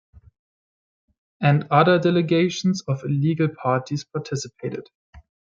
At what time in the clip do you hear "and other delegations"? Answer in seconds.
1.39-2.81